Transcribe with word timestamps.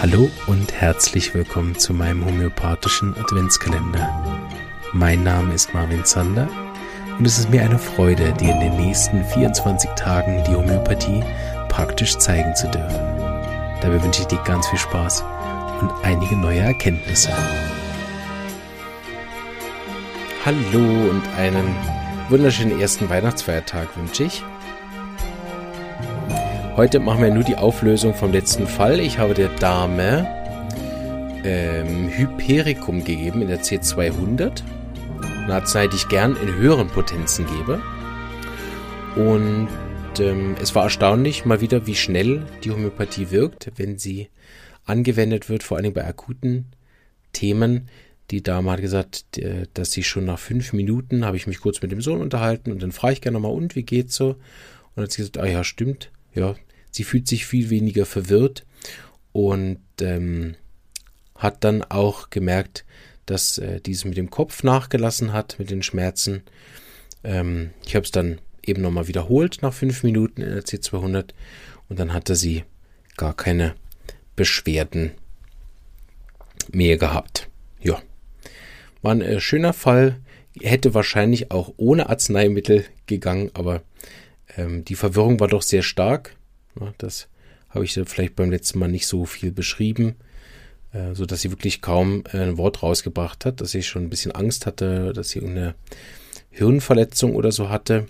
Hallo 0.00 0.30
und 0.46 0.72
herzlich 0.72 1.34
willkommen 1.34 1.76
zu 1.76 1.92
meinem 1.92 2.24
homöopathischen 2.24 3.12
Adventskalender. 3.18 4.08
Mein 4.92 5.24
Name 5.24 5.52
ist 5.52 5.74
Marvin 5.74 6.04
Zander 6.04 6.48
und 7.18 7.26
es 7.26 7.40
ist 7.40 7.50
mir 7.50 7.62
eine 7.62 7.80
Freude, 7.80 8.32
dir 8.34 8.52
in 8.52 8.60
den 8.60 8.76
nächsten 8.76 9.24
24 9.24 9.90
Tagen 9.96 10.44
die 10.44 10.54
Homöopathie 10.54 11.24
praktisch 11.68 12.16
zeigen 12.18 12.54
zu 12.54 12.68
dürfen. 12.68 13.00
Dabei 13.82 14.00
wünsche 14.00 14.20
ich 14.20 14.28
dir 14.28 14.40
ganz 14.44 14.68
viel 14.68 14.78
Spaß 14.78 15.24
und 15.80 15.90
einige 16.04 16.36
neue 16.36 16.60
Erkenntnisse. 16.60 17.32
Hallo 20.44 21.10
und 21.10 21.22
einen 21.36 21.74
wunderschönen 22.28 22.80
ersten 22.80 23.10
Weihnachtsfeiertag 23.10 23.96
wünsche 23.96 24.22
ich. 24.22 24.44
Heute 26.76 26.98
machen 26.98 27.22
wir 27.22 27.30
nur 27.30 27.44
die 27.44 27.54
Auflösung 27.54 28.14
vom 28.14 28.32
letzten 28.32 28.66
Fall. 28.66 28.98
Ich 28.98 29.18
habe 29.18 29.32
der 29.32 29.48
Dame 29.48 30.26
ähm, 31.44 32.08
Hypericum 32.08 33.04
gegeben 33.04 33.42
in 33.42 33.48
der 33.48 33.62
C200. 33.62 34.64
Eine 35.44 35.54
Arznei, 35.54 35.86
die 35.86 35.94
ich 35.94 36.08
gern 36.08 36.34
in 36.34 36.52
höheren 36.56 36.88
Potenzen 36.88 37.46
gebe. 37.46 37.80
Und 39.14 39.68
ähm, 40.18 40.56
es 40.60 40.74
war 40.74 40.82
erstaunlich 40.82 41.44
mal 41.44 41.60
wieder, 41.60 41.86
wie 41.86 41.94
schnell 41.94 42.44
die 42.64 42.72
Homöopathie 42.72 43.30
wirkt, 43.30 43.70
wenn 43.76 43.96
sie 43.96 44.30
angewendet 44.84 45.48
wird, 45.48 45.62
vor 45.62 45.76
allem 45.76 45.92
bei 45.92 46.04
akuten 46.04 46.72
Themen. 47.32 47.88
Die 48.32 48.42
Dame 48.42 48.72
hat 48.72 48.80
gesagt, 48.80 49.38
äh, 49.38 49.68
dass 49.74 49.92
sie 49.92 50.02
schon 50.02 50.24
nach 50.24 50.40
fünf 50.40 50.72
Minuten, 50.72 51.24
habe 51.24 51.36
ich 51.36 51.46
mich 51.46 51.60
kurz 51.60 51.82
mit 51.82 51.92
dem 51.92 52.00
Sohn 52.00 52.20
unterhalten 52.20 52.72
und 52.72 52.82
dann 52.82 52.90
frage 52.90 53.12
ich 53.12 53.20
gerne 53.20 53.38
nochmal, 53.38 53.56
und 53.56 53.76
wie 53.76 53.84
geht's 53.84 54.16
so? 54.16 54.34
Und 54.96 55.04
hat 55.04 55.12
sie 55.12 55.18
gesagt, 55.18 55.38
ah 55.38 55.46
ja, 55.46 55.62
stimmt, 55.62 56.10
ja, 56.34 56.56
sie 56.94 57.04
fühlt 57.04 57.26
sich 57.26 57.44
viel 57.44 57.70
weniger 57.70 58.06
verwirrt 58.06 58.64
und 59.32 59.80
ähm, 60.00 60.54
hat 61.36 61.64
dann 61.64 61.82
auch 61.82 62.30
gemerkt, 62.30 62.84
dass 63.26 63.58
äh, 63.58 63.80
dieses 63.80 64.04
mit 64.04 64.16
dem 64.16 64.30
Kopf 64.30 64.62
nachgelassen 64.62 65.32
hat, 65.32 65.58
mit 65.58 65.70
den 65.70 65.82
Schmerzen. 65.82 66.42
Ähm, 67.24 67.70
ich 67.84 67.96
habe 67.96 68.04
es 68.04 68.12
dann 68.12 68.38
eben 68.64 68.80
nochmal 68.80 69.08
wiederholt 69.08 69.58
nach 69.62 69.74
fünf 69.74 70.04
Minuten 70.04 70.40
in 70.40 70.50
der 70.50 70.62
C200 70.62 71.30
und 71.88 71.98
dann 71.98 72.12
hatte 72.12 72.36
sie 72.36 72.62
gar 73.16 73.34
keine 73.34 73.74
Beschwerden 74.36 75.12
mehr 76.70 76.96
gehabt. 76.96 77.48
Ja, 77.80 78.00
war 79.02 79.12
ein 79.12 79.20
äh, 79.20 79.40
schöner 79.40 79.72
Fall. 79.72 80.20
Hätte 80.60 80.94
wahrscheinlich 80.94 81.50
auch 81.50 81.74
ohne 81.76 82.08
Arzneimittel 82.08 82.84
gegangen, 83.06 83.50
aber 83.54 83.82
ähm, 84.56 84.84
die 84.84 84.94
Verwirrung 84.94 85.40
war 85.40 85.48
doch 85.48 85.62
sehr 85.62 85.82
stark. 85.82 86.36
Das 86.98 87.28
habe 87.70 87.84
ich 87.84 87.92
vielleicht 87.92 88.36
beim 88.36 88.50
letzten 88.50 88.78
Mal 88.78 88.88
nicht 88.88 89.06
so 89.06 89.24
viel 89.24 89.52
beschrieben, 89.52 90.16
äh, 90.92 91.14
so 91.14 91.26
dass 91.26 91.40
sie 91.40 91.50
wirklich 91.50 91.80
kaum 91.82 92.24
äh, 92.32 92.38
ein 92.38 92.56
Wort 92.56 92.82
rausgebracht 92.82 93.44
hat, 93.44 93.60
dass 93.60 93.74
ich 93.74 93.86
schon 93.86 94.04
ein 94.04 94.10
bisschen 94.10 94.32
Angst 94.32 94.66
hatte, 94.66 95.12
dass 95.12 95.30
sie 95.30 95.40
irgendeine 95.40 95.74
Hirnverletzung 96.50 97.34
oder 97.34 97.52
so 97.52 97.68
hatte. 97.68 98.06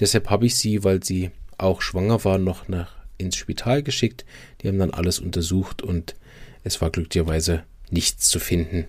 Deshalb 0.00 0.30
habe 0.30 0.46
ich 0.46 0.56
sie, 0.56 0.84
weil 0.84 1.02
sie 1.02 1.30
auch 1.58 1.82
schwanger 1.82 2.24
war, 2.24 2.38
noch 2.38 2.68
nach 2.68 2.96
ins 3.18 3.36
Spital 3.36 3.82
geschickt. 3.82 4.24
Die 4.60 4.68
haben 4.68 4.78
dann 4.78 4.90
alles 4.90 5.18
untersucht 5.18 5.82
und 5.82 6.14
es 6.62 6.80
war 6.80 6.90
glücklicherweise 6.90 7.64
nichts 7.90 8.28
zu 8.28 8.38
finden. 8.38 8.86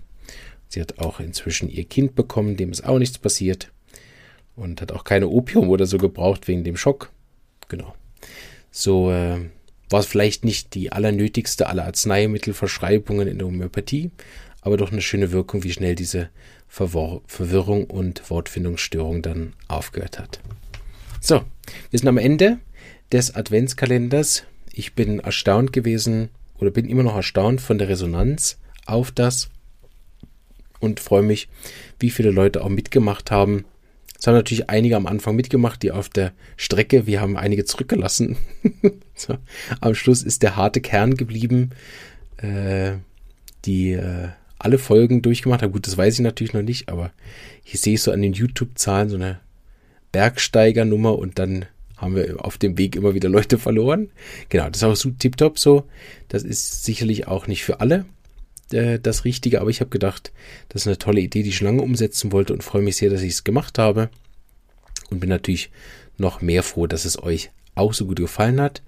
Sie 0.68 0.82
hat 0.82 1.00
auch 1.00 1.20
inzwischen 1.20 1.70
ihr 1.70 1.86
Kind 1.86 2.16
bekommen, 2.16 2.58
dem 2.58 2.72
ist 2.72 2.86
auch 2.86 3.00
nichts 3.00 3.18
passiert 3.18 3.72
und 4.56 4.82
hat 4.82 4.92
auch 4.92 5.04
keine 5.04 5.28
Opium 5.28 5.70
oder 5.70 5.86
so 5.86 5.98
gebraucht 5.98 6.48
wegen 6.48 6.64
dem 6.64 6.78
Schock. 6.78 7.12
Genau. 7.68 7.94
So 8.78 9.10
äh, 9.10 9.40
war 9.90 10.02
es 10.02 10.06
vielleicht 10.06 10.44
nicht 10.44 10.74
die 10.76 10.92
allernötigste 10.92 11.68
aller 11.68 11.86
Arzneimittelverschreibungen 11.86 13.26
in 13.26 13.38
der 13.38 13.48
Homöopathie, 13.48 14.12
aber 14.60 14.76
doch 14.76 14.92
eine 14.92 15.02
schöne 15.02 15.32
Wirkung, 15.32 15.64
wie 15.64 15.72
schnell 15.72 15.96
diese 15.96 16.30
Verwor 16.68 17.22
Verwirrung 17.26 17.86
und 17.86 18.30
Wortfindungsstörung 18.30 19.22
dann 19.22 19.54
aufgehört 19.70 20.20
hat. 20.20 20.42
So, 21.22 21.46
wir 21.90 22.00
sind 22.00 22.10
am 22.10 22.18
Ende 22.18 22.60
des 23.14 23.34
Adventskalenders. 23.34 24.44
Ich 24.74 24.94
bin 24.94 25.22
erstaunt 25.22 25.72
gewesen 25.72 26.28
oder 26.58 26.70
bin 26.70 26.90
immer 26.90 27.04
noch 27.04 27.16
erstaunt 27.16 27.62
von 27.62 27.78
der 27.78 27.88
Resonanz 27.88 28.60
auf 28.86 29.10
das 29.10 29.50
und 30.82 31.00
freue 31.00 31.24
mich, 31.24 31.48
wie 32.02 32.10
viele 32.10 32.32
Leute 32.32 32.62
auch 32.62 32.68
mitgemacht 32.70 33.32
haben. 33.32 33.64
Es 34.18 34.28
haben 34.28 34.36
natürlich 34.36 34.70
einige 34.70 34.96
am 34.96 35.08
Anfang 35.08 35.36
mitgemacht, 35.36 35.84
die 35.84 35.92
auf 35.92 36.10
der 36.10 36.32
Strecke, 36.58 37.06
wir 37.06 37.22
haben 37.22 37.38
einige 37.38 37.66
zurückgelassen. 37.66 38.38
so, 39.16 39.38
am 39.82 39.96
Schluss 39.96 40.24
ist 40.24 40.42
der 40.42 40.56
harte 40.56 40.82
Kern 40.82 41.16
geblieben, 41.16 41.72
äh, 42.38 42.94
die 43.66 43.92
äh, 43.92 44.30
alle 44.58 44.78
Folgen 44.78 45.22
durchgemacht 45.22 45.62
haben. 45.62 45.72
Gut, 45.72 45.88
das 45.88 45.98
weiß 45.98 46.16
ich 46.16 46.22
natürlich 46.22 46.54
noch 46.54 46.62
nicht, 46.62 46.90
aber 46.90 47.12
ich 47.66 47.80
sehe 47.82 47.98
so 47.98 48.12
an 48.12 48.22
den 48.22 48.34
YouTube-Zahlen 48.34 49.10
so 49.10 49.16
eine 49.16 49.40
Bergsteigernummer 50.12 51.18
und 51.18 51.40
dann 51.40 51.66
haben 51.98 52.16
wir 52.16 52.44
auf 52.44 52.58
dem 52.58 52.78
Weg 52.78 52.96
immer 52.96 53.14
wieder 53.14 53.30
Leute 53.30 53.58
verloren. 53.58 54.10
Genau, 54.50 54.68
das 54.70 54.78
ist 54.78 54.84
auch 54.84 54.96
so 54.96 55.10
tiptop 55.12 55.60
so. 55.60 55.86
Das 56.30 56.44
ist 56.44 56.84
sicherlich 56.84 57.28
auch 57.28 57.48
nicht 57.48 57.64
für 57.64 57.80
alle 57.80 58.06
äh, 58.72 59.00
das 59.00 59.26
Richtige, 59.26 59.62
aber 59.62 59.70
ich 59.70 59.80
habe 59.80 59.90
gedacht, 59.90 60.32
das 60.70 60.84
ist 60.84 60.88
eine 60.88 60.98
tolle 60.98 61.22
Idee, 61.22 61.44
die 61.44 61.50
ich 61.50 61.58
schon 61.58 61.68
lange 61.68 61.82
umsetzen 61.82 62.32
wollte 62.32 62.54
und 62.54 62.64
freue 62.64 62.82
mich 62.82 62.98
sehr, 62.98 63.10
dass 63.10 63.22
ich 63.22 63.34
es 63.34 63.44
gemacht 63.44 63.78
habe. 63.78 64.10
Und 65.10 65.20
bin 65.20 65.30
natürlich 65.30 65.72
noch 66.18 66.42
mehr 66.42 66.64
froh, 66.64 66.88
dass 66.88 67.06
es 67.06 67.22
euch 67.22 67.52
auch 67.76 67.94
so 67.94 68.06
gut 68.06 68.18
gefallen 68.18 68.60
hat. 68.60 68.82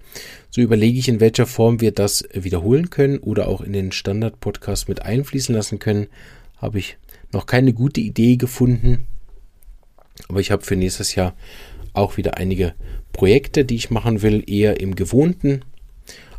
So 0.50 0.60
überlege 0.60 0.98
ich, 0.98 1.08
in 1.08 1.20
welcher 1.20 1.46
Form 1.46 1.80
wir 1.80 1.92
das 1.92 2.24
wiederholen 2.32 2.90
können 2.90 3.18
oder 3.18 3.48
auch 3.48 3.60
in 3.60 3.72
den 3.72 3.92
Standard-Podcast 3.92 4.88
mit 4.88 5.02
einfließen 5.02 5.54
lassen 5.54 5.78
können. 5.78 6.08
Habe 6.56 6.78
ich 6.78 6.96
noch 7.32 7.46
keine 7.46 7.72
gute 7.74 8.00
Idee 8.00 8.36
gefunden. 8.36 9.06
Aber 10.28 10.40
ich 10.40 10.50
habe 10.50 10.64
für 10.64 10.74
nächstes 10.74 11.14
Jahr 11.14 11.36
auch 11.92 12.16
wieder 12.16 12.38
einige 12.38 12.74
Projekte, 13.12 13.64
die 13.64 13.76
ich 13.76 13.90
machen 13.90 14.22
will, 14.22 14.42
eher 14.46 14.80
im 14.80 14.94
Gewohnten. 14.96 15.62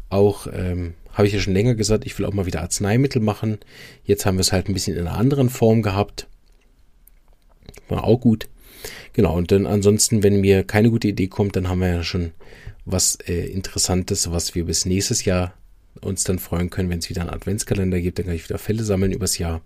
Auch 0.09 0.47
ähm, 0.51 0.95
habe 1.19 1.27
ich 1.27 1.33
ja 1.33 1.41
schon 1.41 1.53
länger 1.53 1.75
gesagt, 1.75 2.05
ich 2.05 2.17
will 2.17 2.25
auch 2.25 2.31
mal 2.31 2.45
wieder 2.45 2.61
Arzneimittel 2.61 3.21
machen. 3.21 3.57
Jetzt 4.05 4.25
haben 4.25 4.37
wir 4.37 4.41
es 4.41 4.53
halt 4.53 4.69
ein 4.69 4.73
bisschen 4.73 4.95
in 4.95 5.05
einer 5.05 5.17
anderen 5.17 5.49
Form 5.49 5.81
gehabt. 5.81 6.27
War 7.89 8.05
auch 8.05 8.21
gut. 8.21 8.47
Genau, 9.11 9.35
und 9.35 9.51
dann 9.51 9.65
ansonsten, 9.65 10.23
wenn 10.23 10.39
mir 10.39 10.63
keine 10.63 10.89
gute 10.89 11.09
Idee 11.09 11.27
kommt, 11.27 11.57
dann 11.57 11.67
haben 11.67 11.81
wir 11.81 11.89
ja 11.89 12.03
schon 12.03 12.31
was 12.85 13.17
äh, 13.27 13.47
Interessantes, 13.47 14.31
was 14.31 14.55
wir 14.55 14.63
bis 14.63 14.85
nächstes 14.85 15.25
Jahr 15.25 15.53
uns 15.99 16.23
dann 16.23 16.39
freuen 16.39 16.69
können, 16.69 16.89
wenn 16.89 16.99
es 16.99 17.09
wieder 17.09 17.19
einen 17.19 17.31
Adventskalender 17.31 17.99
gibt, 17.99 18.17
dann 18.17 18.27
kann 18.27 18.35
ich 18.35 18.47
wieder 18.47 18.57
Fälle 18.57 18.85
sammeln 18.85 19.11
übers 19.11 19.37
Jahr. 19.37 19.59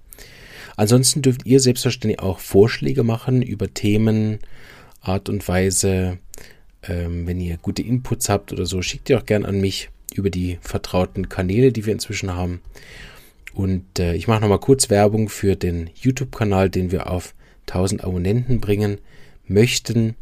Ansonsten 0.75 1.21
dürft 1.21 1.45
ihr 1.45 1.59
selbstverständlich 1.59 2.19
auch 2.19 2.39
Vorschläge 2.39 3.03
machen 3.03 3.43
über 3.43 3.71
Themen, 3.71 4.39
Art 5.01 5.29
und 5.29 5.47
Weise. 5.47 6.17
Ähm, 6.81 7.27
wenn 7.27 7.39
ihr 7.39 7.57
gute 7.57 7.83
Inputs 7.83 8.27
habt 8.27 8.51
oder 8.51 8.65
so, 8.65 8.81
schickt 8.81 9.11
ihr 9.11 9.19
auch 9.19 9.27
gern 9.27 9.45
an 9.45 9.61
mich 9.61 9.91
über 10.15 10.29
die 10.29 10.57
vertrauten 10.61 11.29
Kanäle, 11.29 11.71
die 11.71 11.85
wir 11.85 11.93
inzwischen 11.93 12.33
haben. 12.33 12.61
Und 13.53 13.99
äh, 13.99 14.15
ich 14.15 14.27
mache 14.27 14.41
nochmal 14.41 14.59
kurz 14.59 14.89
Werbung 14.89 15.29
für 15.29 15.55
den 15.55 15.89
YouTube-Kanal, 15.95 16.69
den 16.69 16.91
wir 16.91 17.09
auf 17.09 17.35
1000 17.67 18.03
Abonnenten 18.03 18.59
bringen 18.59 18.99
möchten, 19.47 20.15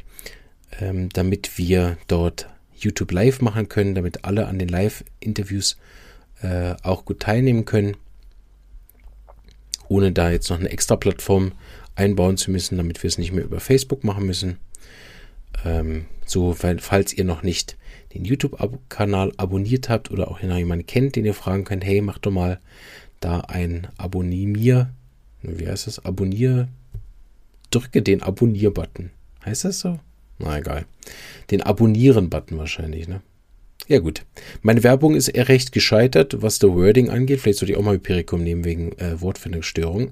ähm, 0.80 1.10
damit 1.10 1.58
wir 1.58 1.98
dort 2.08 2.48
YouTube 2.76 3.12
Live 3.12 3.42
machen 3.42 3.70
können, 3.70 3.96
damit 3.96 4.26
alle 4.26 4.48
an 4.48 4.60
den 4.60 4.68
Live-Interviews 4.68 5.78
äh, 6.42 6.76
auch 6.84 7.06
gut 7.06 7.20
teilnehmen 7.20 7.66
können, 7.66 7.96
ohne 9.88 10.12
da 10.12 10.32
jetzt 10.32 10.50
noch 10.50 10.60
eine 10.60 10.70
extra 10.70 10.96
Plattform 10.96 11.54
einbauen 11.96 12.38
zu 12.38 12.52
müssen, 12.52 12.78
damit 12.78 13.02
wir 13.04 13.08
es 13.08 13.18
nicht 13.18 13.32
mehr 13.32 13.44
über 13.44 13.60
Facebook 13.60 14.04
machen 14.04 14.26
müssen. 14.26 14.58
Ähm, 15.66 16.06
so, 16.26 16.54
falls 16.54 17.14
ihr 17.14 17.24
noch 17.24 17.44
nicht 17.44 17.78
den 18.14 18.26
YouTube-Kanal 18.26 19.32
abonniert 19.38 19.90
habt 19.90 20.12
oder 20.12 20.30
auch 20.30 20.40
jemanden 20.42 20.86
kennt, 20.86 21.16
den 21.16 21.26
ihr 21.26 21.34
fragen 21.34 21.64
könnt, 21.64 21.86
hey, 21.86 22.02
mach 22.02 22.18
doch 22.18 22.32
mal 22.32 22.60
da 23.20 23.42
ein 23.42 23.88
Abonnier, 23.98 24.92
wie 25.42 25.68
heißt 25.68 25.88
das? 25.88 26.04
Abonnier, 26.04 26.68
drücke 27.70 28.02
den 28.02 28.22
Abonnier-Button. 28.22 29.12
Heißt 29.46 29.66
das 29.66 29.80
so? 29.80 30.00
Na 30.40 30.58
egal. 30.58 30.86
Den 31.50 31.62
Abonnieren-Button 31.62 32.58
wahrscheinlich, 32.58 33.08
ne? 33.08 33.22
Ja 33.88 34.00
gut. 34.00 34.26
Meine 34.62 34.84
Werbung 34.84 35.16
ist 35.16 35.28
eher 35.28 35.50
recht 35.50 35.72
gescheitert, 35.72 36.42
was 36.42 36.60
der 36.60 36.74
Wording 36.74 37.10
angeht. 37.10 37.42
Vielleicht 37.42 37.60
sollte 37.60 37.74
ich 37.74 37.78
auch 37.78 37.84
mal 37.84 37.96
Hypericum 37.96 38.44
nehmen 38.44 38.64
wegen 38.64 38.92
äh, 39.00 39.20
Wortfindungsstörung. 39.20 40.12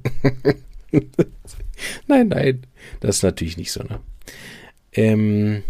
nein, 2.08 2.28
nein. 2.28 2.64
Das 3.00 3.18
ist 3.18 3.24
natürlich 3.24 3.58
nicht 3.58 3.72
so, 3.72 3.84
ne? 3.84 4.00
Ähm, 4.94 5.64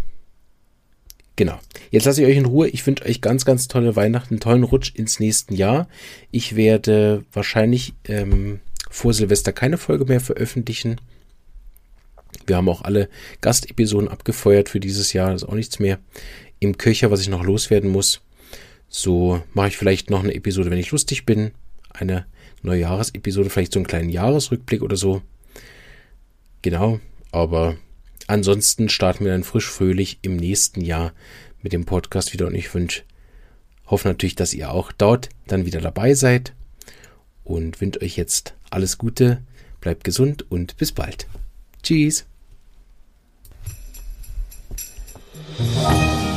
Genau. 1.39 1.57
Jetzt 1.89 2.03
lasse 2.03 2.21
ich 2.21 2.27
euch 2.27 2.35
in 2.35 2.47
Ruhe. 2.47 2.67
Ich 2.67 2.85
wünsche 2.85 3.05
euch 3.05 3.21
ganz, 3.21 3.45
ganz 3.45 3.69
tolle 3.69 3.95
Weihnachten, 3.95 4.33
einen 4.33 4.41
tollen 4.41 4.63
Rutsch 4.63 4.93
ins 4.93 5.21
nächste 5.21 5.53
Jahr. 5.53 5.87
Ich 6.31 6.57
werde 6.57 7.23
wahrscheinlich 7.31 7.93
ähm, 8.09 8.59
vor 8.89 9.13
Silvester 9.13 9.53
keine 9.53 9.77
Folge 9.77 10.03
mehr 10.03 10.19
veröffentlichen. 10.19 10.99
Wir 12.45 12.57
haben 12.57 12.67
auch 12.67 12.81
alle 12.81 13.07
Gastepisoden 13.39 14.09
abgefeuert 14.09 14.67
für 14.67 14.81
dieses 14.81 15.13
Jahr. 15.13 15.31
Das 15.31 15.43
ist 15.43 15.47
auch 15.47 15.53
nichts 15.53 15.79
mehr 15.79 15.99
im 16.59 16.77
Köcher, 16.77 17.09
was 17.09 17.21
ich 17.21 17.29
noch 17.29 17.45
loswerden 17.45 17.89
muss. 17.89 18.19
So 18.89 19.41
mache 19.53 19.69
ich 19.69 19.77
vielleicht 19.77 20.09
noch 20.09 20.25
eine 20.25 20.35
Episode, 20.35 20.69
wenn 20.71 20.77
ich 20.77 20.91
lustig 20.91 21.25
bin. 21.25 21.51
Eine 21.89 22.25
Neujahresepisode, 22.63 23.49
vielleicht 23.49 23.71
so 23.71 23.79
einen 23.79 23.87
kleinen 23.87 24.09
Jahresrückblick 24.09 24.81
oder 24.81 24.97
so. 24.97 25.21
Genau, 26.63 26.99
aber 27.31 27.77
ansonsten 28.29 28.89
starten 28.89 29.25
wir 29.25 29.31
dann 29.31 29.43
frisch 29.43 29.69
fröhlich 29.69 30.19
im 30.21 30.35
nächsten 30.35 30.81
Jahr 30.81 31.13
mit 31.61 31.73
dem 31.73 31.85
Podcast 31.85 32.33
wieder 32.33 32.47
und 32.47 32.55
ich 32.55 32.73
wünsche, 32.73 33.03
hoffe 33.87 34.07
natürlich, 34.07 34.35
dass 34.35 34.53
ihr 34.53 34.71
auch 34.71 34.91
dort 34.91 35.29
dann 35.47 35.65
wieder 35.65 35.81
dabei 35.81 36.13
seid 36.13 36.53
und 37.43 37.81
wünsche 37.81 38.01
euch 38.01 38.15
jetzt 38.15 38.55
alles 38.69 38.97
Gute, 38.97 39.41
bleibt 39.81 40.03
gesund 40.03 40.45
und 40.49 40.77
bis 40.77 40.91
bald. 40.91 41.27
Tschüss. 41.83 42.25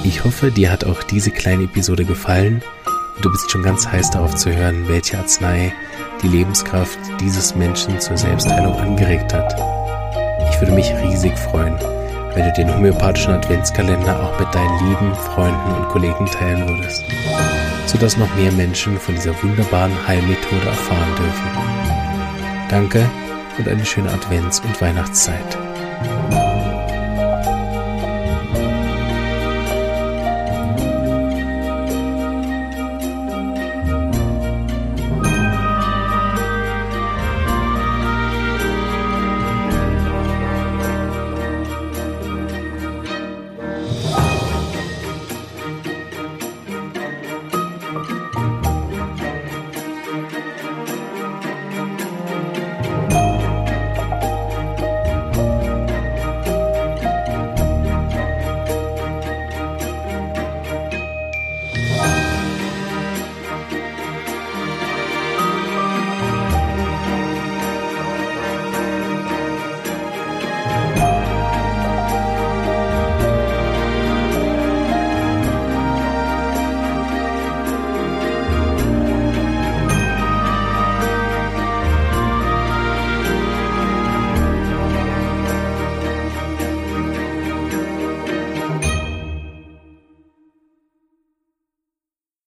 Ich 0.05 0.25
hoffe, 0.25 0.51
dir 0.51 0.73
hat 0.73 0.85
auch 0.85 1.03
diese 1.03 1.31
kleine 1.31 1.65
Episode 1.65 2.05
gefallen 2.05 2.63
du 3.21 3.31
bist 3.31 3.51
schon 3.51 3.63
ganz 3.63 3.87
heiß 3.87 4.11
darauf 4.11 4.35
zu 4.35 4.55
hören, 4.55 4.89
welche 4.89 5.19
Arznei 5.19 5.73
die 6.23 6.29
Lebenskraft 6.29 6.99
dieses 7.21 7.55
Menschen 7.55 8.01
zur 8.01 8.17
Selbstheilung 8.17 8.75
angeregt 8.75 9.33
hat. 9.33 9.72
Ich 10.63 10.69
würde 10.69 10.77
mich 10.77 10.95
riesig 11.03 11.37
freuen, 11.37 11.77
wenn 12.35 12.45
du 12.45 12.53
den 12.53 12.73
homöopathischen 12.73 13.35
Adventskalender 13.35 14.23
auch 14.23 14.39
mit 14.39 14.55
deinen 14.55 14.89
lieben 14.89 15.13
Freunden 15.13 15.73
und 15.73 15.89
Kollegen 15.89 16.25
teilen 16.27 16.69
würdest, 16.69 17.05
sodass 17.87 18.17
noch 18.17 18.33
mehr 18.37 18.53
Menschen 18.53 18.97
von 18.97 19.17
dieser 19.17 19.35
wunderbaren 19.43 20.07
Heilmethode 20.07 20.65
erfahren 20.65 21.17
dürfen. 21.19 21.51
Danke 22.69 23.11
und 23.59 23.67
eine 23.67 23.85
schöne 23.85 24.11
Advents- 24.11 24.61
und 24.61 24.81
Weihnachtszeit. 24.81 25.59